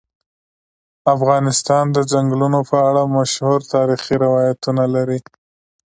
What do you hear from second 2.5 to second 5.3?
په اړه مشهور تاریخی روایتونه لري.